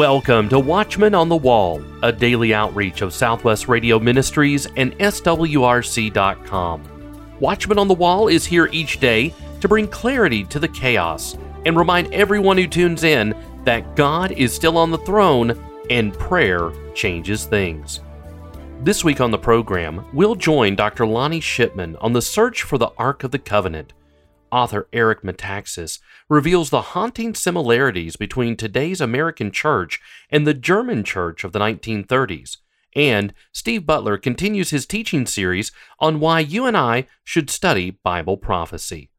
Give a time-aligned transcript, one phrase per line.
[0.00, 6.82] Welcome to Watchman on the Wall, a daily outreach of Southwest Radio Ministries and SWRC.com.
[7.38, 11.76] Watchman on the Wall is here each day to bring clarity to the chaos and
[11.76, 13.34] remind everyone who tunes in
[13.64, 18.00] that God is still on the throne and prayer changes things.
[18.80, 21.06] This week on the program, we'll join Dr.
[21.06, 23.92] Lonnie Shipman on the search for the Ark of the Covenant.
[24.52, 30.00] Author Eric Metaxas reveals the haunting similarities between today's American church
[30.30, 32.58] and the German church of the 1930s.
[32.94, 38.36] And Steve Butler continues his teaching series on why you and I should study Bible
[38.36, 39.10] prophecy.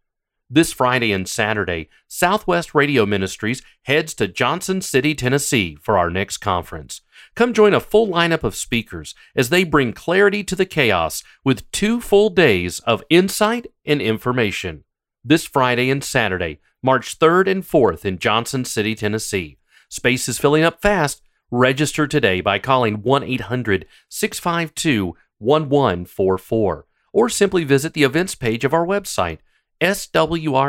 [0.54, 6.40] This Friday and Saturday, Southwest Radio Ministries heads to Johnson City, Tennessee for our next
[6.40, 7.00] conference.
[7.36, 11.72] Come join a full lineup of speakers as they bring clarity to the chaos with
[11.72, 14.84] two full days of insight and information.
[15.24, 19.60] This Friday and Saturday, March 3rd and 4th in Johnson City, Tennessee.
[19.88, 21.22] Space is filling up fast.
[21.52, 28.74] Register today by calling 1 800 652 1144 or simply visit the events page of
[28.74, 29.38] our website,
[29.80, 30.68] swrc.com,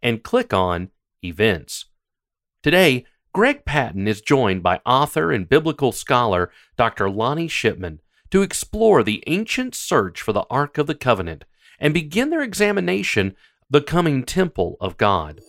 [0.00, 0.90] and click on
[1.22, 1.86] Events.
[2.62, 7.10] Today, Greg Patton is joined by author and biblical scholar Dr.
[7.10, 11.44] Lonnie Shipman to explore the ancient search for the Ark of the Covenant
[11.84, 13.36] and begin their examination
[13.68, 15.42] the coming temple of God.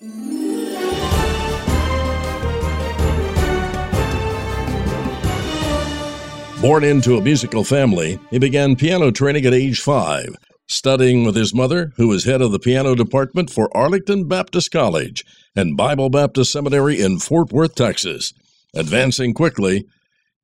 [6.62, 10.36] Born into a musical family, he began piano training at age five,
[10.68, 15.24] studying with his mother, who was head of the piano department for Arlington Baptist College
[15.56, 18.34] and Bible Baptist Seminary in Fort Worth, Texas.
[18.74, 19.86] Advancing quickly,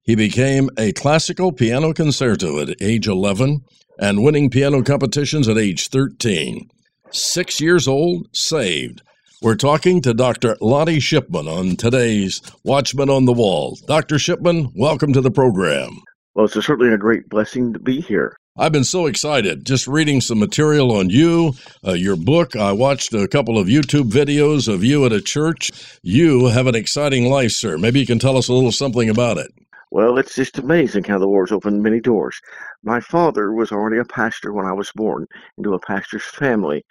[0.03, 3.61] he became a classical piano concerto at age 11
[3.99, 6.69] and winning piano competitions at age 13.
[7.11, 9.01] Six years old, saved.
[9.41, 10.55] We're talking to Dr.
[10.59, 13.77] Lonnie Shipman on today's Watchman on the Wall.
[13.87, 14.17] Dr.
[14.17, 16.01] Shipman, welcome to the program.
[16.33, 18.35] Well, it's certainly a great blessing to be here.
[18.57, 21.53] I've been so excited just reading some material on you,
[21.85, 22.55] uh, your book.
[22.55, 25.71] I watched a couple of YouTube videos of you at a church.
[26.03, 27.77] You have an exciting life, sir.
[27.77, 29.51] Maybe you can tell us a little something about it.
[29.91, 32.39] Well, it's just amazing how the Lord's opened many doors.
[32.81, 36.85] My father was already a pastor when I was born into a pastor's family,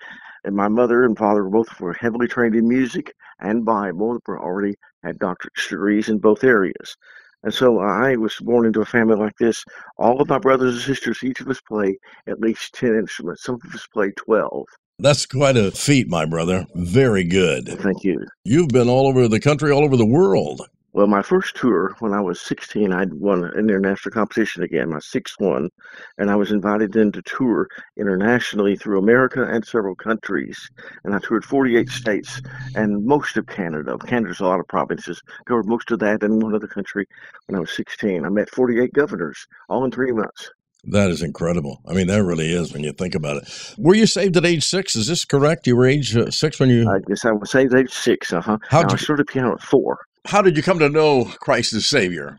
[0.44, 4.18] and my mother and father both were heavily trained in music and Bible.
[4.26, 6.94] Were already had doctorate degrees in both areas.
[7.42, 9.64] And so I was born into a family like this.
[9.96, 13.44] All of my brothers and sisters, each of us play at least 10 instruments.
[13.44, 14.66] Some of us play 12.
[14.98, 16.66] That's quite a feat, my brother.
[16.74, 17.66] Very good.
[17.80, 18.26] Thank you.
[18.44, 20.60] You've been all over the country, all over the world.
[20.92, 24.98] Well, my first tour when I was 16, I'd won an international competition again, my
[24.98, 25.70] sixth one,
[26.18, 30.58] and I was invited then to tour internationally through America and several countries.
[31.04, 32.42] And I toured 48 states
[32.74, 33.96] and most of Canada.
[33.98, 35.22] Canada's a lot of provinces.
[35.46, 37.06] Covered most of that in one other country
[37.46, 38.24] when I was 16.
[38.24, 40.50] I met 48 governors, all in three months.
[40.84, 41.80] That is incredible.
[41.86, 43.74] I mean, that really is when you think about it.
[43.78, 44.96] Were you saved at age six?
[44.96, 45.66] Is this correct?
[45.68, 46.88] You were age uh, six when you.
[46.90, 48.32] I guess I was saved at age six.
[48.32, 48.58] Uh huh.
[48.72, 49.98] I started piano at four.
[50.26, 52.38] How did you come to know Christ as Savior?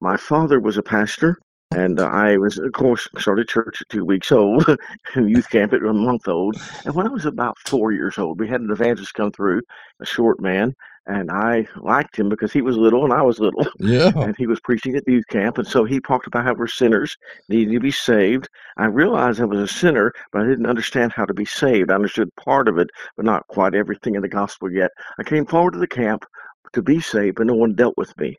[0.00, 1.38] My father was a pastor,
[1.70, 4.64] and uh, I was, of course, started church at two weeks old,
[5.16, 6.56] youth camp at a month old.
[6.84, 9.62] And when I was about four years old, we had an evangelist come through,
[10.00, 10.74] a short man,
[11.06, 13.66] and I liked him because he was little and I was little.
[13.78, 14.12] Yeah.
[14.14, 16.66] And he was preaching at the youth camp, and so he talked about how we're
[16.66, 17.16] sinners,
[17.48, 18.48] needing to be saved.
[18.76, 21.90] I realized I was a sinner, but I didn't understand how to be saved.
[21.90, 24.90] I understood part of it, but not quite everything in the gospel yet.
[25.18, 26.24] I came forward to the camp
[26.72, 28.38] to be saved, but no one dealt with me.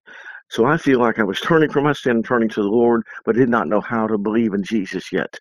[0.50, 3.36] So I feel like I was turning from my sin, turning to the Lord, but
[3.36, 5.40] did not know how to believe in Jesus yet.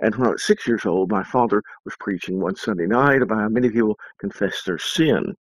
[0.00, 3.40] And when I was six years old, my father was preaching one Sunday night about
[3.40, 5.34] how many people confess their sin,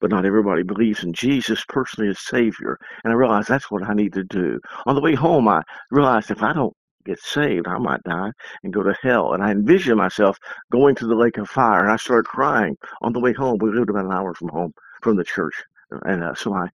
[0.00, 2.78] but not everybody believes in Jesus personally as Savior.
[3.02, 4.60] And I realized that's what I need to do.
[4.84, 6.74] On the way home, I realized if I don't
[7.06, 8.32] get saved, I might die
[8.62, 9.32] and go to hell.
[9.32, 10.36] And I envisioned myself
[10.70, 13.58] going to the lake of fire, and I started crying on the way home.
[13.58, 15.54] We lived about an hour from home, from the church.
[15.90, 16.68] And uh, so I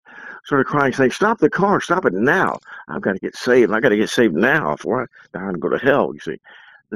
[0.46, 2.60] started crying, saying, Stop the car, stop it now.
[2.88, 3.72] I've got to get saved.
[3.72, 6.38] I've got to get saved now before I die and go to hell, you see.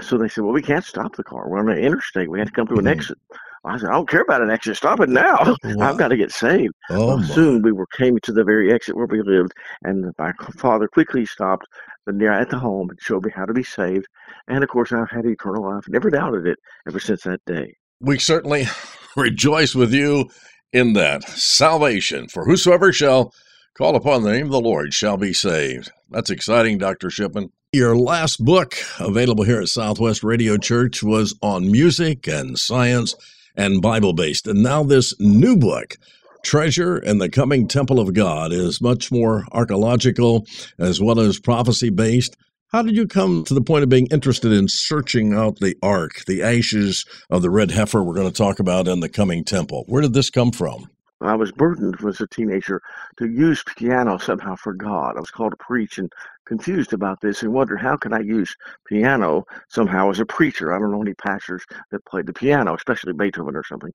[0.02, 1.50] So they said, Well, we can't stop the car.
[1.50, 2.30] We're on an interstate.
[2.30, 2.88] We have to come to an mm-hmm.
[2.88, 3.18] exit.
[3.66, 4.78] I said, I don't care about an exit.
[4.78, 5.56] Stop it now.
[5.64, 5.80] Wow.
[5.90, 6.74] I've got to get saved.
[6.90, 9.54] Oh, well, soon we were came to the very exit where we lived,
[9.84, 11.68] and my father quickly stopped
[12.08, 14.06] near at the home and showed me how to be saved.
[14.48, 15.86] And of course, I've had eternal life.
[15.88, 17.76] Never doubted it ever since that day.
[18.00, 18.68] We certainly
[19.16, 20.30] rejoice with you
[20.75, 22.27] in that salvation.
[22.27, 23.33] For whosoever shall
[23.77, 25.89] call upon the name of the Lord shall be saved.
[26.10, 27.10] That's exciting, Dr.
[27.10, 27.50] Shipman.
[27.72, 33.16] Your last book, available here at Southwest Radio Church, was on music and science
[33.56, 34.48] and Bible based.
[34.48, 35.95] And now this new book
[36.44, 40.45] treasure and the coming temple of God is much more archaeological
[40.78, 42.36] as well as prophecy based.
[42.75, 46.25] How did you come to the point of being interested in searching out the ark,
[46.27, 49.86] the ashes of the red heifer we're going to talk about in the coming temple?
[49.88, 50.89] Where did this come from?
[51.22, 52.81] I was burdened as a teenager
[53.16, 55.16] to use piano somehow for God.
[55.16, 56.12] I was called to preach and
[56.45, 58.54] confused about this and wondered how can I use
[58.86, 60.74] piano somehow as a preacher.
[60.74, 63.94] I don't know any pastors that played the piano, especially Beethoven or something.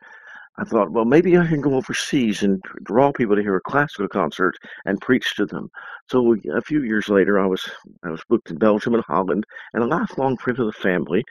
[0.59, 4.09] I thought, well, maybe I can go overseas and draw people to hear a classical
[4.09, 5.71] concert and preach to them.
[6.11, 7.71] So a few years later, I was
[8.03, 11.25] I was booked in Belgium and Holland, and a lifelong friend of the family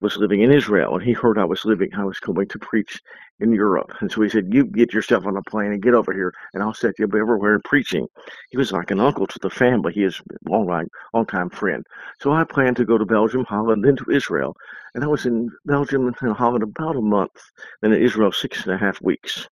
[0.00, 1.94] was living in Israel, and he heard I was living.
[1.94, 3.00] I was going to preach
[3.40, 6.12] in Europe, and so he said, "You get yourself on a plane and get over
[6.12, 8.06] here, and I'll set you up everywhere preaching."
[8.50, 9.92] He was like an uncle to the family.
[9.92, 11.84] He is a long, long time friend.
[12.20, 14.56] So I planned to go to Belgium, Holland, then to Israel,
[14.94, 17.42] and I was in Belgium and Holland about a month,
[17.82, 19.48] then in Israel six and a half weeks.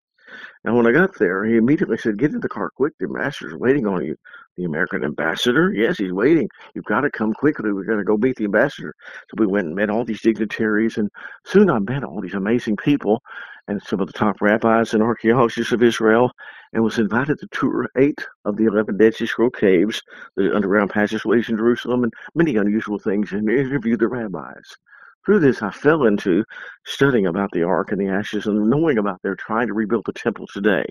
[0.64, 2.94] And when I got there, he immediately said, Get in the car quick.
[3.00, 4.16] The ambassador's waiting on you.
[4.58, 5.72] The American ambassador?
[5.74, 6.48] Yes, he's waiting.
[6.76, 7.72] You've got to come quickly.
[7.72, 8.94] We're going to go meet the ambassador.
[9.30, 11.10] So we went and met all these dignitaries, and
[11.46, 13.22] soon I met all these amazing people
[13.72, 16.30] and some of the top rabbis and archaeologists of Israel,
[16.74, 20.02] and was invited to tour eight of the 11 Dead Sea Scroll caves,
[20.36, 24.76] the underground passageways in Jerusalem, and many unusual things, and interviewed the rabbis.
[25.26, 26.44] Through this, I fell into
[26.86, 30.14] studying about the Ark and the ashes and knowing about their trying to rebuild the
[30.14, 30.84] temple today.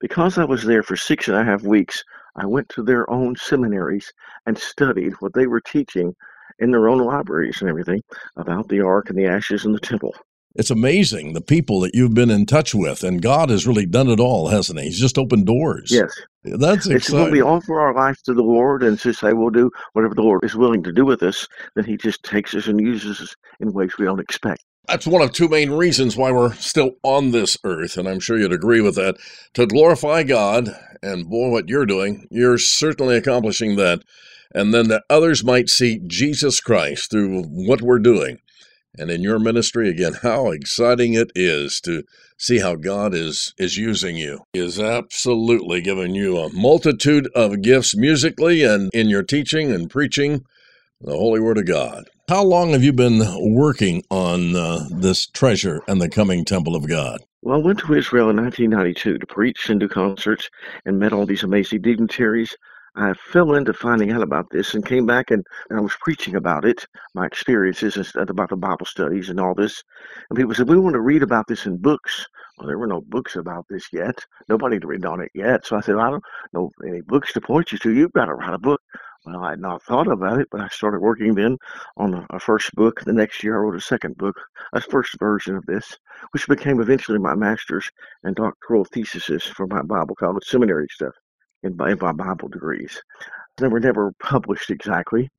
[0.00, 2.02] Because I was there for six and a half weeks,
[2.36, 4.10] I went to their own seminaries
[4.46, 6.14] and studied what they were teaching
[6.58, 8.02] in their own libraries and everything
[8.36, 10.14] about the Ark and the ashes and the temple.
[10.56, 14.08] It's amazing the people that you've been in touch with, and God has really done
[14.08, 14.86] it all, hasn't He?
[14.86, 15.90] He's just opened doors.
[15.90, 16.12] Yes.
[16.44, 19.70] That's it's when we offer our life to the Lord and just say we'll do
[19.94, 22.80] whatever the Lord is willing to do with us, then He just takes us and
[22.80, 24.62] uses us in ways we don't expect.
[24.86, 28.38] That's one of two main reasons why we're still on this earth, and I'm sure
[28.38, 29.16] you'd agree with that.
[29.54, 30.68] To glorify God,
[31.02, 34.02] and boy, what you're doing, you're certainly accomplishing that.
[34.54, 38.38] And then that others might see Jesus Christ through what we're doing.
[38.98, 42.04] And in your ministry, again, how exciting it is to
[42.38, 44.40] see how God is, is using you.
[44.52, 49.90] He is absolutely giving you a multitude of gifts musically and in your teaching and
[49.90, 50.44] preaching
[51.00, 52.04] the Holy Word of God.
[52.28, 53.22] How long have you been
[53.54, 57.20] working on uh, this treasure and the coming temple of God?
[57.42, 60.48] Well, I went to Israel in 1992 to preach and do concerts
[60.86, 62.56] and met all these amazing dignitaries.
[62.96, 66.36] I fell into finding out about this and came back and, and I was preaching
[66.36, 69.82] about it, my experiences and about the Bible studies and all this.
[70.30, 72.24] And people said, We want to read about this in books.
[72.56, 74.24] Well, there were no books about this yet.
[74.48, 75.66] Nobody had written on it yet.
[75.66, 77.92] So I said, I don't know any books to point you to.
[77.92, 78.80] You've got to write a book.
[79.26, 81.58] Well, I had not thought about it, but I started working then
[81.96, 83.00] on a, first book.
[83.00, 84.36] The next year, I wrote a second book,
[84.72, 85.98] a first version of this,
[86.30, 87.90] which became eventually my master's
[88.22, 91.14] and doctoral theses for my Bible college seminary stuff
[91.64, 93.02] in my Bible degrees.
[93.56, 95.30] They were never published exactly.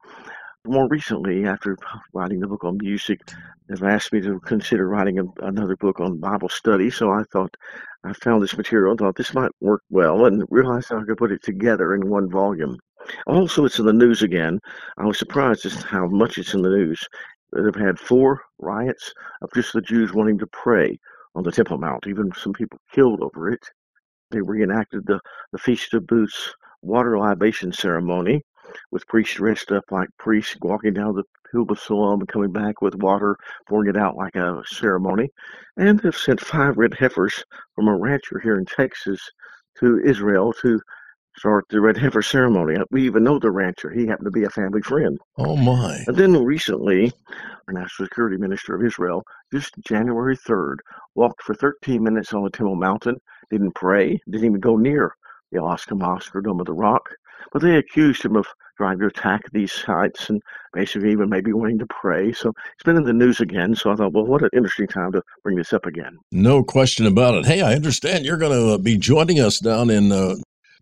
[0.68, 1.78] More recently, after
[2.14, 3.20] writing the book on music,
[3.70, 6.90] they've asked me to consider writing a, another book on Bible study.
[6.90, 7.56] So I thought,
[8.04, 11.44] I found this material thought this might work well and realized I could put it
[11.44, 12.80] together in one volume.
[13.28, 14.60] Also, it's in the news again.
[14.98, 17.08] I was surprised just how much it's in the news.
[17.54, 20.98] They've had four riots of just the Jews wanting to pray
[21.36, 23.64] on the Temple Mount, even some people killed over it.
[24.32, 25.20] They reenacted the,
[25.52, 28.44] the Feast of Booths water libation ceremony
[28.92, 31.24] with priests dressed up like priests walking down the
[32.20, 35.30] and coming back with water, pouring it out like a ceremony.
[35.78, 37.44] And they've sent five red heifers
[37.76, 39.22] from a rancher here in Texas
[39.80, 40.82] to Israel to
[41.38, 42.78] start the red heifer ceremony.
[42.92, 43.90] We even know the rancher.
[43.92, 45.18] He happened to be a family friend.
[45.38, 46.04] Oh, my.
[46.08, 47.12] And then recently,
[47.68, 50.78] our National Security Minister of Israel, just January 3rd,
[51.16, 53.18] walked for 13 minutes on the Temple Mountain,
[53.52, 55.14] didn't pray, didn't even go near
[55.52, 57.10] the Al-Aqsa Mosque or Dome of the Rock.
[57.52, 60.42] But they accused him of trying to attack these sites and
[60.74, 62.34] basically even maybe wanting to pray.
[62.34, 63.76] So it's been in the news again.
[63.76, 66.18] So I thought, well, what an interesting time to bring this up again.
[66.32, 67.46] No question about it.
[67.46, 70.36] Hey, I understand you're going to be joining us down in uh,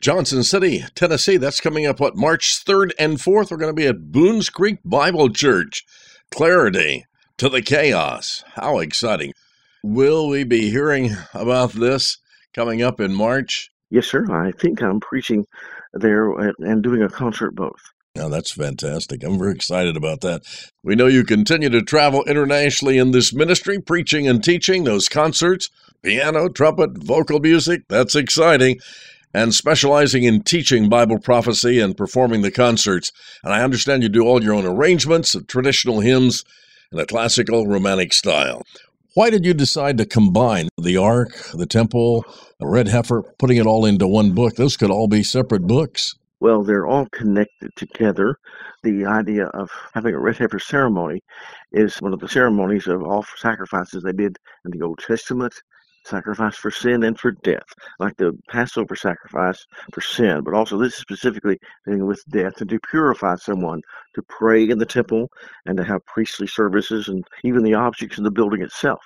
[0.03, 1.37] Johnson City, Tennessee.
[1.37, 3.49] That's coming up, what, March 3rd and 4th?
[3.49, 5.85] We're going to be at Boones Creek Bible Church.
[6.29, 7.05] Clarity
[7.37, 8.43] to the chaos.
[8.55, 9.31] How exciting.
[9.81, 12.17] Will we be hearing about this
[12.53, 13.71] coming up in March?
[13.91, 14.29] Yes, sir.
[14.29, 15.45] I think I'm preaching
[15.93, 17.79] there and doing a concert both.
[18.13, 19.23] Now, that's fantastic.
[19.23, 20.41] I'm very excited about that.
[20.83, 25.69] We know you continue to travel internationally in this ministry, preaching and teaching those concerts,
[26.01, 27.83] piano, trumpet, vocal music.
[27.87, 28.81] That's exciting.
[29.33, 33.11] And specializing in teaching Bible prophecy and performing the concerts.
[33.43, 36.43] And I understand you do all your own arrangements of traditional hymns
[36.91, 38.61] in a classical romantic style.
[39.15, 42.25] Why did you decide to combine the Ark, the Temple,
[42.59, 44.55] the Red Heifer, putting it all into one book?
[44.55, 46.15] Those could all be separate books.
[46.39, 48.37] Well, they're all connected together.
[48.83, 51.21] The idea of having a red heifer ceremony
[51.71, 55.53] is one of the ceremonies of all sacrifices they did in the Old Testament
[56.05, 57.67] sacrifice for sin and for death,
[57.99, 62.69] like the Passover sacrifice for sin, but also this is specifically dealing with death and
[62.69, 63.81] to purify someone,
[64.15, 65.29] to pray in the temple
[65.65, 69.01] and to have priestly services and even the objects in the building itself.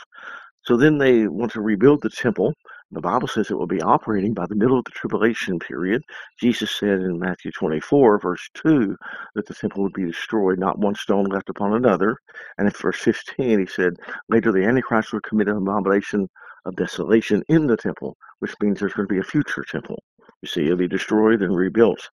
[0.63, 2.53] So then they want to rebuild the temple.
[2.91, 6.01] The Bible says it will be operating by the middle of the tribulation period.
[6.39, 8.95] Jesus said in Matthew 24, verse 2,
[9.35, 12.17] that the temple would be destroyed, not one stone left upon another.
[12.57, 13.93] And in verse 15, he said,
[14.29, 16.29] later the Antichrist will commit an abomination
[16.67, 20.03] of desolation in the temple, which means there's going to be a future temple.
[20.41, 22.09] You see, it'll be destroyed and rebuilt.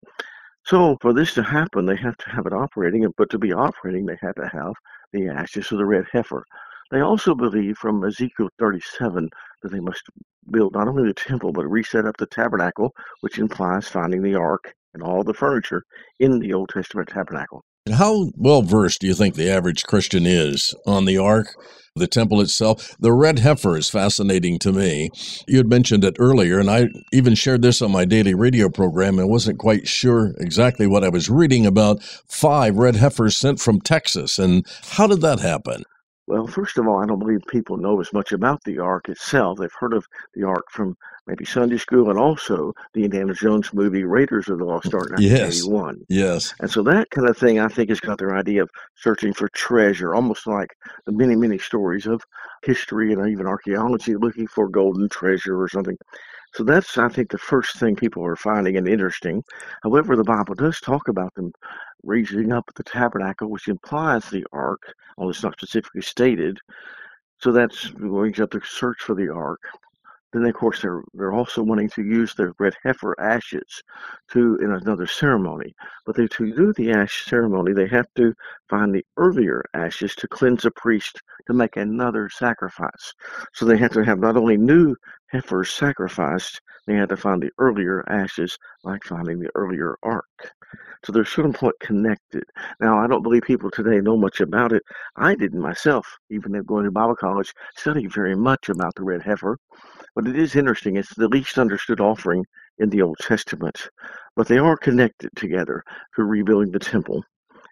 [0.66, 3.52] So, for this to happen, they have to have it operating, and but to be
[3.52, 4.74] operating, they have to have
[5.12, 6.46] the ashes of the red heifer.
[6.92, 9.30] They also believe from Ezekiel 37
[9.62, 10.04] that they must
[10.52, 14.74] build not only the temple, but reset up the tabernacle, which implies finding the ark
[14.94, 15.84] and all the furniture
[16.20, 17.66] in the Old Testament tabernacle.
[17.92, 21.48] How well versed do you think the average Christian is on the ark,
[21.98, 22.96] the temple itself?
[22.98, 25.10] The red heifer is fascinating to me.
[25.50, 29.20] You had mentioned it earlier, and I even shared this on my daily radio program
[29.20, 33.82] and wasn't quite sure exactly what I was reading about five red heifers sent from
[33.82, 34.40] Texas.
[34.40, 35.84] And how did that happen?
[36.26, 39.60] Well, first of all, I don't believe people know as much about the Ark itself.
[39.60, 40.96] They've heard of the Ark from
[41.28, 46.06] maybe Sunday school and also the Indiana Jones movie Raiders of the Lost Ark 1981.
[46.08, 46.20] Yes.
[46.20, 46.54] yes.
[46.60, 49.50] And so that kind of thing, I think, has got their idea of searching for
[49.50, 50.76] treasure, almost like
[51.06, 52.22] the many, many stories of
[52.64, 55.98] history and even archaeology looking for golden treasure or something.
[56.54, 59.44] So that's, I think, the first thing people are finding and interesting.
[59.84, 61.52] However, the Bible does talk about them
[62.04, 64.82] raising up the tabernacle, which implies the ark,
[65.18, 66.60] although it's not specifically stated.
[67.40, 69.60] So that's brings up the search for the ark.
[70.32, 73.84] Then, of course, they're they're also wanting to use the red heifer ashes
[74.32, 75.76] to in another ceremony.
[76.06, 78.34] But they, to do the ash ceremony, they have to
[78.70, 83.14] find the earlier ashes to cleanse a priest to make another sacrifice.
[83.54, 84.96] So they have to have not only new
[85.34, 90.26] heifers sacrificed, they had to find the earlier ashes, like finding the earlier ark.
[91.04, 92.44] So they're somewhat connected.
[92.80, 94.84] Now, I don't believe people today know much about it.
[95.16, 99.58] I didn't myself, even going to Bible college, study very much about the red heifer.
[100.16, 100.98] But it is interesting.
[100.98, 102.46] It's the least understood offering
[102.78, 103.90] in the Old Testament.
[104.36, 105.84] But they are connected together
[106.16, 107.24] to rebuilding the temple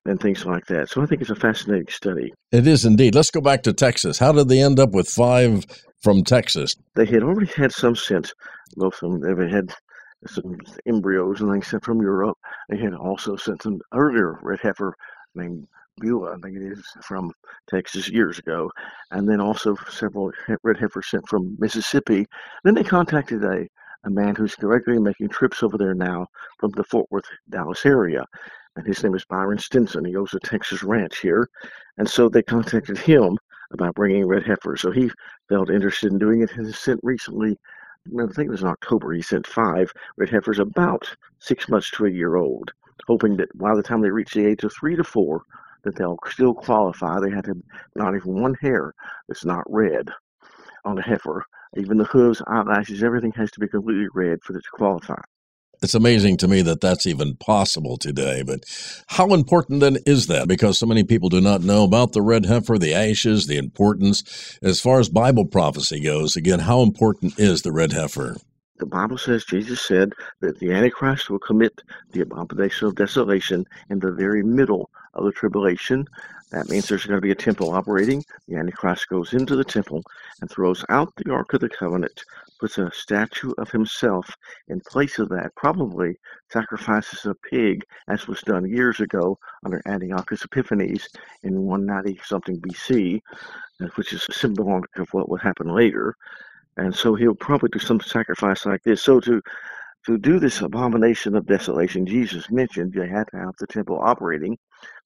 [0.06, 0.90] and things like that.
[0.90, 2.34] So I think it's a fascinating study.
[2.52, 3.16] It is indeed.
[3.16, 4.18] Let's go back to Texas.
[4.18, 5.66] How did they end up with five
[6.02, 6.76] from Texas?
[6.96, 8.34] They had already had some sense.
[8.76, 9.74] Both of them, they had
[10.28, 12.38] some embryos and things sent from Europe.
[12.70, 14.96] They had also sent some earlier red heifer
[15.36, 15.68] named
[16.00, 17.32] Beulah, I think it is, from
[17.70, 18.72] Texas years ago,
[19.12, 20.32] and then also several
[20.64, 22.26] red heifers sent from Mississippi.
[22.64, 23.68] Then they contacted a,
[24.04, 26.28] a man who's regularly making trips over there now
[26.60, 28.26] from the Fort Worth, Dallas area,
[28.76, 30.06] and his name is Byron Stinson.
[30.06, 31.50] He owns a Texas ranch here,
[31.98, 33.38] and so they contacted him
[33.72, 34.82] about bringing red heifers.
[34.82, 35.12] So he
[35.50, 37.58] felt interested in doing it and has sent recently
[38.08, 42.08] I think it was in October, he sent five red heifers about six months to
[42.08, 42.74] a year old,
[43.06, 45.44] hoping that by the time they reach the age of three to four,
[45.84, 47.20] that they'll still qualify.
[47.20, 47.62] They had to
[47.96, 48.96] not even one hair
[49.28, 50.10] that's not red
[50.84, 51.46] on the heifer.
[51.78, 55.22] Even the hooves, eyelashes, everything has to be completely red for it to qualify
[55.82, 58.44] it's amazing to me that that's even possible today.
[58.44, 58.64] But
[59.08, 60.48] how important then is that?
[60.48, 64.58] Because so many people do not know about the red heifer, the ashes, the importance.
[64.62, 68.38] As far as Bible prophecy goes, again, how important is the red heifer?
[68.78, 71.82] The Bible says, Jesus said that the Antichrist will commit
[72.14, 76.08] the abomination of desolation in the very middle of the tribulation.
[76.52, 78.24] That means there's going to be a temple operating.
[78.48, 80.04] The Antichrist goes into the temple
[80.42, 82.24] and throws out the Ark of the Covenant,
[82.62, 84.30] puts a statue of himself
[84.68, 86.16] in place of that, probably
[86.50, 91.10] sacrifices a pig, as was done years ago under Antiochus Epiphanes
[91.42, 93.20] in 190 something BC,
[93.82, 96.16] uh, which is symbolic of what would happen later.
[96.78, 99.02] And so he'll probably do some sacrifice like this.
[99.02, 99.42] So to
[100.08, 104.58] to do this abomination of desolation, Jesus mentioned they had to have the temple operating.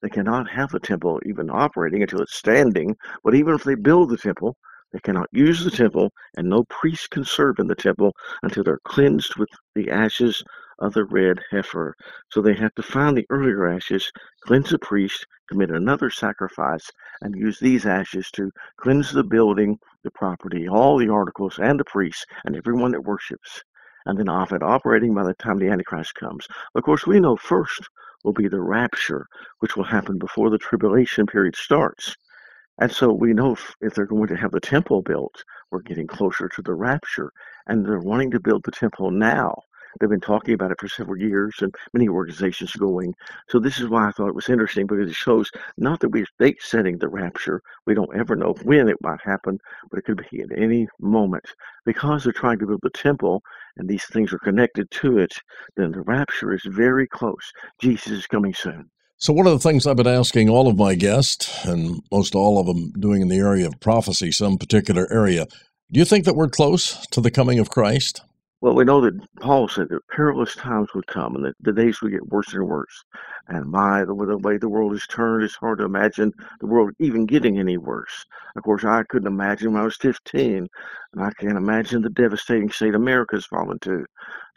[0.02, 2.96] They cannot have the temple even operating until it's standing.
[3.22, 4.56] But even if they build the temple,
[4.96, 8.80] they cannot use the temple, and no priest can serve in the temple until they're
[8.86, 10.42] cleansed with the ashes
[10.80, 11.94] of the red heifer.
[12.32, 14.10] So they have to find the earlier ashes,
[14.46, 16.90] cleanse the priest, commit another sacrifice,
[17.22, 21.84] and use these ashes to cleanse the building, the property, all the articles, and the
[21.84, 23.64] priests, and everyone that worships
[24.06, 26.48] and then off it operating by the time the Antichrist comes.
[26.74, 27.90] Of course, we know first
[28.24, 29.28] will be the rapture,
[29.60, 32.16] which will happen before the tribulation period starts.
[32.80, 36.08] And so we know if, if they're going to have the temple built, we're getting
[36.08, 37.32] closer to the rapture.
[37.68, 39.56] And they're wanting to build the temple now.
[40.00, 43.14] They've been talking about it for several years and many organizations going.
[43.48, 46.26] So this is why I thought it was interesting because it shows not that we're
[46.38, 47.62] date setting the rapture.
[47.86, 49.58] We don't ever know when it might happen,
[49.90, 51.46] but it could be at any moment.
[51.86, 53.42] Because they're trying to build the temple
[53.78, 55.34] and these things are connected to it,
[55.78, 57.52] then the rapture is very close.
[57.80, 58.90] Jesus is coming soon.
[59.18, 62.60] So, one of the things I've been asking all of my guests, and most all
[62.60, 65.46] of them doing in the area of prophecy, some particular area,
[65.90, 68.22] do you think that we're close to the coming of Christ?
[68.60, 72.02] Well, we know that Paul said that perilous times would come and that the days
[72.02, 73.06] would get worse and worse.
[73.48, 76.92] And my, the, the way the world is turned, it's hard to imagine the world
[77.00, 78.26] even getting any worse.
[78.58, 80.68] Of course, I couldn't imagine when I was 15,
[81.14, 84.06] and I can't imagine the devastating state America's fallen to.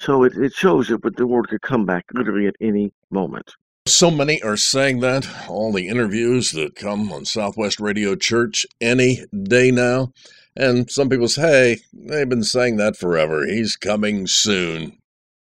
[0.01, 3.53] So it, it shows that the world could come back literally at any moment.
[3.89, 5.27] So many are saying that.
[5.49, 10.13] All the interviews that come on Southwest Radio Church any day now.
[10.55, 13.47] And some people say, hey, they've been saying that forever.
[13.47, 14.99] He's coming soon.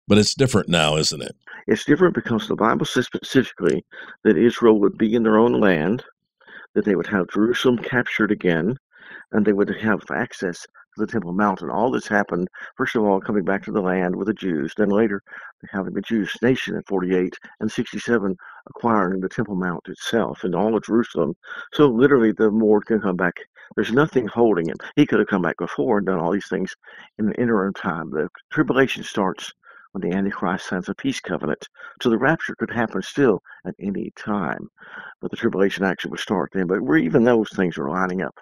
[0.08, 1.36] But it's different now, isn't it?
[1.68, 3.84] It's different because the Bible says specifically
[4.24, 6.02] that Israel would be in their own land,
[6.74, 8.76] that they would have Jerusalem captured again,
[9.30, 13.20] and they would have access the Temple Mount and All this happened, first of all,
[13.20, 15.22] coming back to the land with the Jews, then later
[15.70, 18.36] having the Jewish nation in 48 and 67
[18.68, 21.34] acquiring the Temple Mount itself and all of Jerusalem.
[21.72, 23.34] So literally the Lord can come back
[23.76, 24.76] there's nothing holding him.
[24.94, 26.74] He could have come back before and done all these things
[27.18, 28.10] in the interim time.
[28.10, 29.52] The tribulation starts
[29.92, 31.68] when the Antichrist signs a peace covenant.
[32.02, 34.68] So the rapture could happen still at any time.
[35.20, 36.66] But the tribulation actually would start then.
[36.66, 38.38] But even those things are lining up.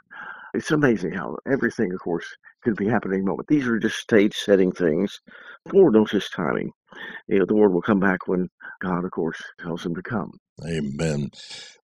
[0.55, 2.27] It's amazing how everything, of course,
[2.63, 3.49] could be happening moment.
[3.49, 5.21] These are just stage setting things.
[5.67, 6.71] The Lord knows his timing.
[7.27, 8.49] You know, the Lord will come back when
[8.81, 10.33] God, of course, tells him to come.
[10.67, 11.31] Amen.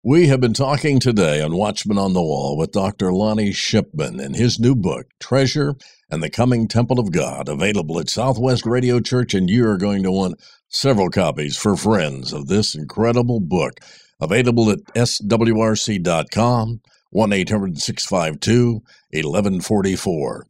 [0.04, 3.12] We have been talking today on Watchman on the Wall with Dr.
[3.12, 5.74] Lonnie Shipman and his new book, Treasure
[6.10, 10.02] and the Coming Temple of God, available at Southwest Radio Church, and you are going
[10.02, 13.80] to want several copies for friends of this incredible book.
[14.20, 20.46] Available at swrc.com, 1 800 652 1144.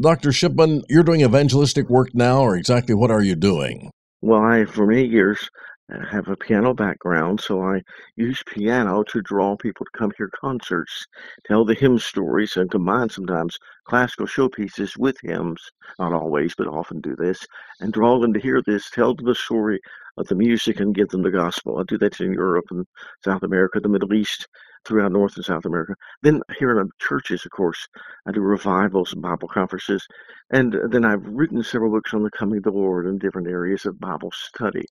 [0.00, 0.32] Dr.
[0.32, 3.90] Shipman, you're doing evangelistic work now, or exactly what are you doing?
[4.22, 5.50] Well, I, for many years,
[5.92, 7.82] uh, have a piano background, so I
[8.16, 11.06] use piano to draw people to come hear concerts,
[11.46, 17.00] tell the hymn stories, and combine sometimes classical showpieces with hymns, not always, but often
[17.00, 17.46] do this,
[17.80, 19.80] and draw them to hear this, tell them the story
[20.16, 21.78] of the music, and give them the gospel.
[21.78, 22.86] I do that in Europe and
[23.24, 24.46] South America, the Middle East,
[24.84, 25.94] throughout North and South America.
[26.22, 27.86] Then here in churches, of course,
[28.26, 30.06] I do revivals and Bible conferences.
[30.50, 33.86] And then I've written several books on the coming of the Lord in different areas
[33.86, 34.84] of Bible study.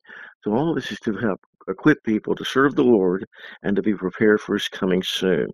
[0.43, 3.25] So all this is to help equip people to serve the Lord
[3.63, 5.47] and to be prepared for his coming soon.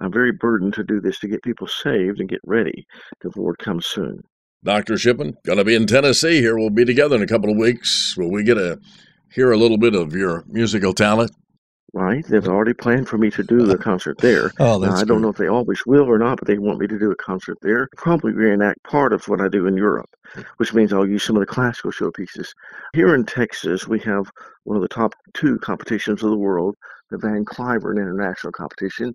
[0.00, 2.84] I'm very burdened to do this to get people saved and get ready
[3.22, 4.20] till the Lord comes soon.
[4.62, 4.98] Dr.
[4.98, 6.58] Shipman, going to be in Tennessee here.
[6.58, 8.14] We'll be together in a couple of weeks.
[8.16, 8.78] Will we get to
[9.32, 11.30] hear a little bit of your musical talent?
[11.92, 12.24] Right?
[12.24, 14.52] They've already planned for me to do the concert there.
[14.60, 16.78] oh, that's now, I don't know if they always will or not, but they want
[16.78, 17.88] me to do a concert there.
[17.96, 20.10] Probably reenact part of what I do in Europe,
[20.58, 22.48] which means I'll use some of the classical showpieces.
[22.92, 24.30] Here in Texas, we have
[24.64, 26.76] one of the top two competitions of the world,
[27.10, 29.14] the Van Cliburn International Competition,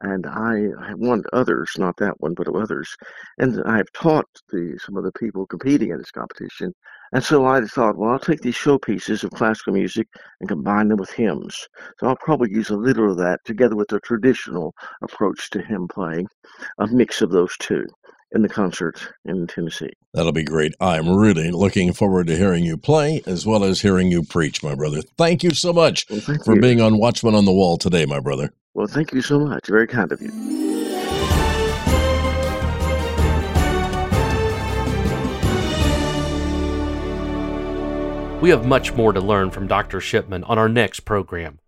[0.00, 2.94] and I won others, not that one, but others.
[3.38, 6.74] And I've taught the some of the people competing in this competition.
[7.12, 10.08] And so I thought, well, I'll take these showpieces of classical music
[10.40, 11.68] and combine them with hymns.
[11.98, 15.88] So I'll probably use a little of that together with the traditional approach to hymn
[15.88, 16.28] playing,
[16.78, 17.86] a mix of those two
[18.36, 19.90] in the concert in Tennessee.
[20.14, 20.74] That'll be great.
[20.78, 24.74] I'm really looking forward to hearing you play as well as hearing you preach, my
[24.76, 25.02] brother.
[25.18, 26.60] Thank you so much well, for you.
[26.60, 28.52] being on Watchman on the Wall today, my brother.
[28.74, 29.66] Well, thank you so much.
[29.66, 30.30] Very kind of you.
[38.42, 39.98] We have much more to learn from Dr.
[40.00, 41.58] Shipman on our next program.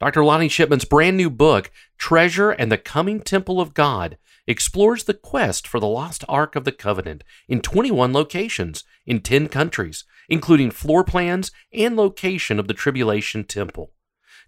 [0.00, 0.24] Dr.
[0.24, 5.66] Lonnie Shipman's brand new book, Treasure and the Coming Temple of God, explores the quest
[5.66, 11.04] for the lost Ark of the Covenant in 21 locations in 10 countries, including floor
[11.04, 13.92] plans and location of the Tribulation Temple.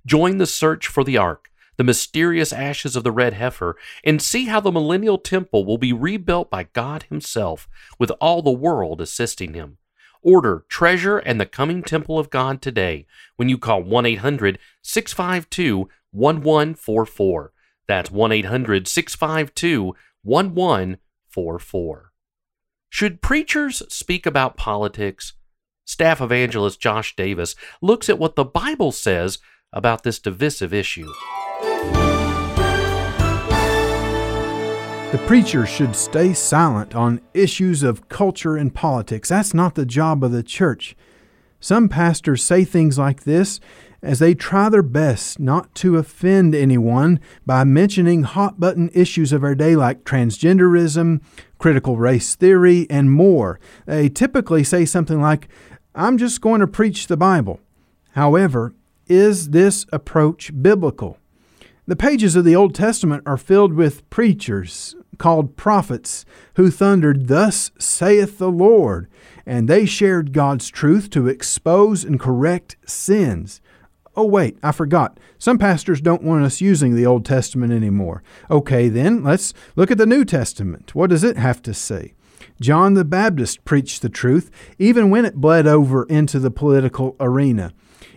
[0.06, 4.46] Join the search for the Ark the mysterious ashes of the red heifer, and see
[4.46, 9.54] how the millennial temple will be rebuilt by God Himself, with all the world assisting
[9.54, 9.78] Him.
[10.22, 15.88] Order Treasure and the Coming Temple of God today when you call 1 800 652
[16.12, 17.52] 1144.
[17.86, 22.12] That's 1 800 652 1144.
[22.88, 25.34] Should preachers speak about politics?
[25.84, 29.38] Staff evangelist Josh Davis looks at what the Bible says
[29.72, 31.12] about this divisive issue.
[35.14, 39.28] The preacher should stay silent on issues of culture and politics.
[39.28, 40.96] That's not the job of the church.
[41.60, 43.60] Some pastors say things like this
[44.04, 49.42] as they try their best not to offend anyone by mentioning hot button issues of
[49.42, 51.22] our day like transgenderism,
[51.58, 53.58] critical race theory, and more.
[53.86, 55.48] They typically say something like,
[55.94, 57.60] I'm just going to preach the Bible.
[58.12, 58.74] However,
[59.06, 61.18] is this approach biblical?
[61.86, 66.24] The pages of the Old Testament are filled with preachers called prophets
[66.56, 69.08] who thundered, Thus saith the Lord,
[69.46, 73.60] and they shared God's truth to expose and correct sins.
[74.16, 75.18] Oh, wait, I forgot.
[75.38, 78.22] Some pastors don't want us using the Old Testament anymore.
[78.50, 80.94] Okay, then, let's look at the New Testament.
[80.94, 82.14] What does it have to say?
[82.60, 87.72] John the Baptist preached the truth, even when it bled over into the political arena.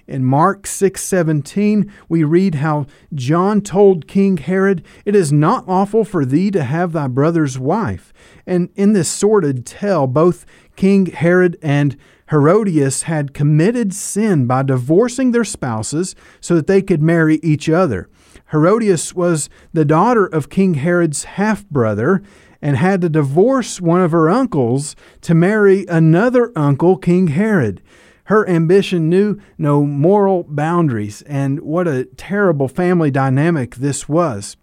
[0.07, 6.23] In Mark 6:17, we read how John told King Herod, "It is not lawful for
[6.23, 8.13] thee to have thy brother's wife."
[8.45, 10.45] And in this sordid tale, both
[10.77, 11.97] King Herod and
[12.29, 18.07] Herodias had committed sin by divorcing their spouses so that they could marry each other.
[18.51, 22.21] Herodias was the daughter of King Herod's half brother
[22.61, 27.81] and had to divorce one of her uncles to marry another uncle, King Herod.
[28.25, 34.57] Her ambition knew no moral boundaries, and what a terrible family dynamic this was.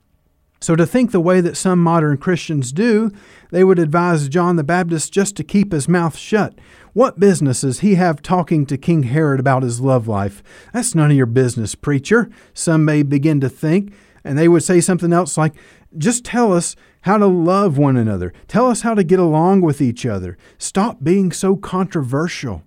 [0.65, 3.11] So, to think the way that some modern Christians do,
[3.51, 6.55] they would advise John the Baptist just to keep his mouth shut.
[6.95, 10.43] What business does he have talking to King Herod about his love life?
[10.73, 12.31] That's none of your business, preacher.
[12.55, 13.93] Some may begin to think,
[14.25, 15.53] and they would say something else like,
[15.99, 18.33] just tell us how to love one another.
[18.49, 20.39] Tell us how to get along with each other.
[20.57, 22.63] Stop being so controversial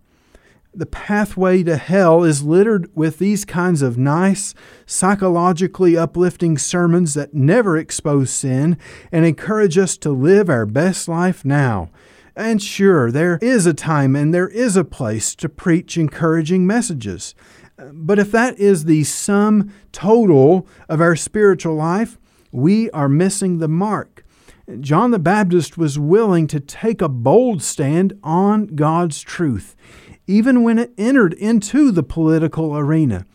[0.78, 4.54] the pathway to hell is littered with these kinds of nice,
[4.86, 8.78] psychologically uplifting sermons that never expose sin
[9.12, 11.90] and encourage us to live our best life now.
[12.36, 17.34] And sure, there is a time and there is a place to preach encouraging messages.
[17.92, 22.20] But if that is the sum total of our spiritual life,
[22.52, 24.24] we are missing the mark.
[24.80, 29.76] John the Baptist was willing to take a bold stand on God's truth
[30.28, 33.26] even when it entered into the political arena.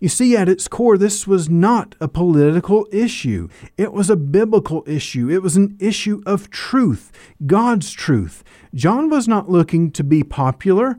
[0.00, 3.48] You see, at its core, this was not a political issue.
[3.76, 5.30] It was a biblical issue.
[5.30, 7.12] It was an issue of truth,
[7.46, 8.42] God's truth.
[8.74, 10.96] John was not looking to be popular,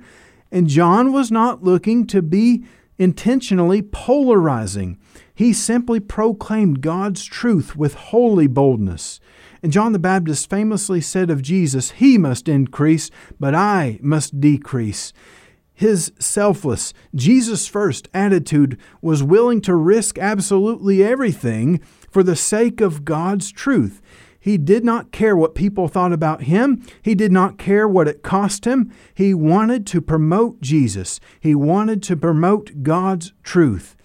[0.52, 2.64] and John was not looking to be
[3.00, 5.00] intentionally polarizing.
[5.34, 9.20] He simply proclaimed God's truth with holy boldness.
[9.64, 13.10] And John the Baptist famously said of Jesus, He must increase,
[13.40, 15.14] but I must decrease.
[15.82, 23.04] His selfless, Jesus first attitude was willing to risk absolutely everything for the sake of
[23.04, 24.00] God's truth.
[24.40, 26.86] He did not care what people thought about him.
[27.02, 28.94] He did not care what it cost him.
[29.16, 31.20] He wanted to promote Jesus.
[31.40, 33.96] He wanted to promote God's truth.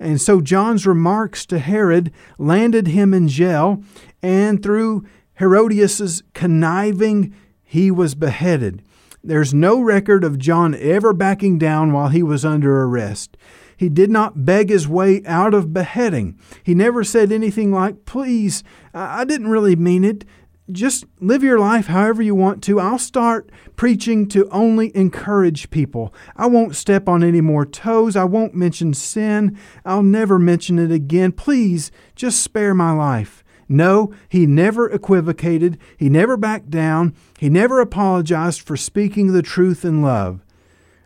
[0.00, 3.82] And so John's remarks to Herod landed him in jail,
[4.22, 5.04] and through
[5.38, 8.82] Herodias's conniving, he was beheaded.
[9.26, 13.36] There's no record of John ever backing down while he was under arrest.
[13.76, 16.38] He did not beg his way out of beheading.
[16.62, 18.62] He never said anything like, Please,
[18.94, 20.24] I didn't really mean it.
[20.70, 22.78] Just live your life however you want to.
[22.78, 26.14] I'll start preaching to only encourage people.
[26.36, 28.14] I won't step on any more toes.
[28.14, 29.58] I won't mention sin.
[29.84, 31.32] I'll never mention it again.
[31.32, 33.42] Please, just spare my life.
[33.68, 39.84] No, he never equivocated, he never backed down, he never apologized for speaking the truth
[39.84, 40.40] in love.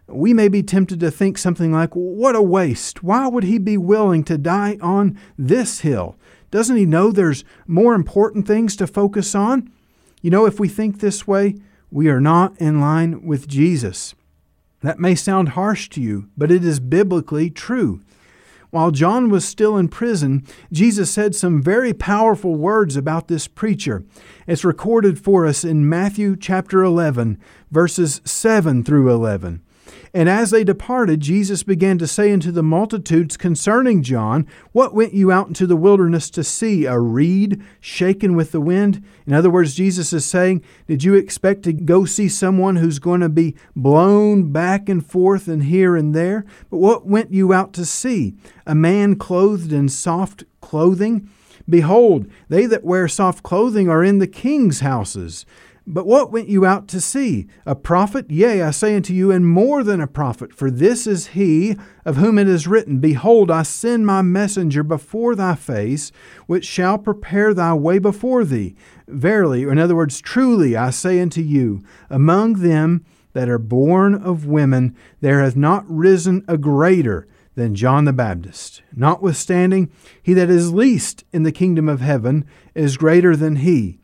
[0.07, 3.03] We may be tempted to think something like, What a waste!
[3.03, 6.16] Why would he be willing to die on this hill?
[6.51, 9.70] Doesn't he know there's more important things to focus on?
[10.20, 11.57] You know, if we think this way,
[11.90, 14.14] we are not in line with Jesus.
[14.83, 18.01] That may sound harsh to you, but it is biblically true.
[18.70, 24.04] While John was still in prison, Jesus said some very powerful words about this preacher.
[24.46, 27.38] It's recorded for us in Matthew chapter 11,
[27.70, 29.62] verses 7 through 11.
[30.12, 35.14] And as they departed, Jesus began to say unto the multitudes concerning John, What went
[35.14, 36.85] you out into the wilderness to see?
[36.87, 39.05] A reed shaken with the wind?
[39.26, 43.20] In other words, Jesus is saying, Did you expect to go see someone who's going
[43.20, 46.44] to be blown back and forth and here and there?
[46.70, 48.35] But what went you out to see?
[48.66, 51.29] A man clothed in soft clothing?
[51.68, 55.46] Behold, they that wear soft clothing are in the king's houses.
[55.87, 57.47] But what went you out to see?
[57.66, 58.31] A prophet?
[58.31, 60.55] Yea, I say unto you, and more than a prophet.
[60.55, 65.35] For this is he of whom it is written, Behold, I send my messenger before
[65.35, 66.12] thy face,
[66.47, 68.75] which shall prepare thy way before thee.
[69.09, 74.14] Verily, or in other words, truly, I say unto you, among them that are born
[74.14, 78.83] of women, there hath not risen a greater than John the Baptist.
[78.95, 79.90] Notwithstanding,
[80.23, 84.00] he that is least in the kingdom of heaven is greater than he.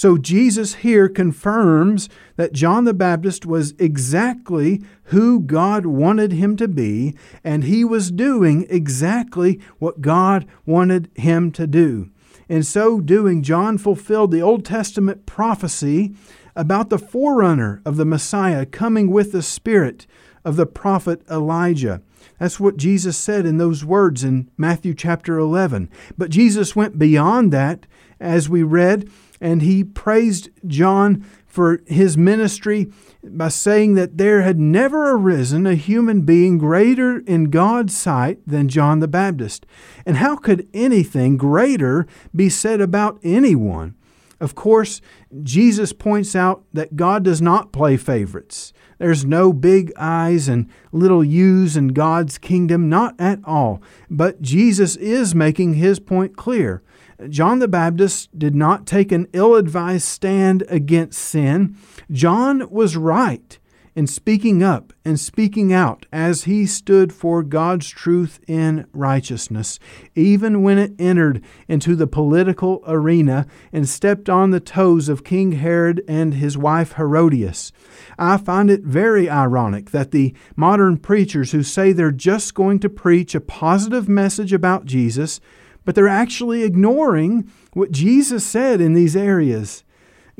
[0.00, 4.82] So Jesus here confirms that John the Baptist was exactly
[5.12, 11.52] who God wanted him to be, and he was doing exactly what God wanted him
[11.52, 12.08] to do.
[12.48, 16.14] In so doing, John fulfilled the Old Testament prophecy
[16.56, 20.06] about the forerunner of the Messiah coming with the Spirit
[20.46, 22.00] of the prophet Elijah.
[22.38, 25.90] That's what Jesus said in those words in Matthew chapter 11.
[26.16, 27.84] But Jesus went beyond that,
[28.18, 32.90] as we read, and he praised John for his ministry
[33.24, 38.68] by saying that there had never arisen a human being greater in God's sight than
[38.68, 39.66] John the Baptist.
[40.06, 43.96] And how could anything greater be said about anyone?
[44.40, 45.02] Of course,
[45.42, 48.72] Jesus points out that God does not play favorites.
[48.96, 53.82] There's no big I's and little U's in God's kingdom, not at all.
[54.08, 56.82] But Jesus is making his point clear.
[57.28, 61.76] John the Baptist did not take an ill advised stand against sin.
[62.10, 63.58] John was right
[63.96, 69.78] in speaking up and speaking out as he stood for God's truth in righteousness,
[70.14, 75.52] even when it entered into the political arena and stepped on the toes of King
[75.52, 77.72] Herod and his wife Herodias.
[78.18, 82.88] I find it very ironic that the modern preachers who say they're just going to
[82.88, 85.40] preach a positive message about Jesus
[85.84, 89.84] but they're actually ignoring what Jesus said in these areas.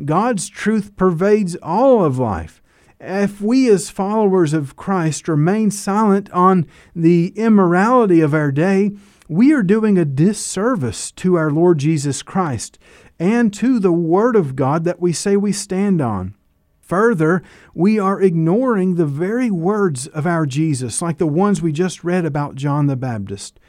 [0.05, 2.63] God's truth pervades all of life.
[3.01, 8.93] If we, as followers of Christ, remain silent on the immorality of our day,
[9.29, 12.79] we are doing a disservice to our Lord Jesus Christ
[13.19, 16.35] and to the Word of God that we say we stand on.
[16.81, 22.03] Further, we are ignoring the very words of our Jesus, like the ones we just
[22.03, 23.61] read about John the Baptist.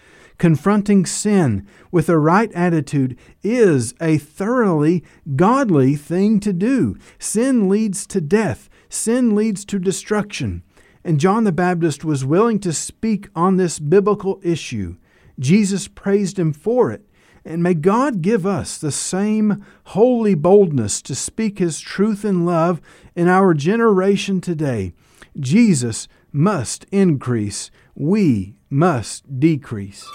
[0.42, 5.04] Confronting sin with a right attitude is a thoroughly
[5.36, 6.98] godly thing to do.
[7.20, 10.64] Sin leads to death, sin leads to destruction.
[11.04, 14.96] And John the Baptist was willing to speak on this biblical issue.
[15.38, 17.06] Jesus praised him for it.
[17.46, 22.82] And may God give us the same holy boldness to speak His truth and love
[23.16, 24.94] in our generation today.
[25.40, 30.08] Jesus must increase, we must decrease.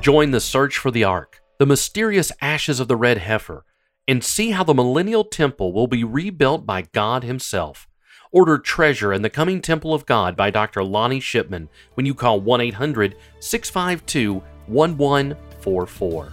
[0.00, 3.64] Join the search for the Ark, the mysterious ashes of the red heifer,
[4.08, 7.86] and see how the millennial temple will be rebuilt by God Himself.
[8.32, 10.82] Order Treasure and the Coming Temple of God by Dr.
[10.82, 16.32] Lonnie Shipman when you call 1 800 652 1144.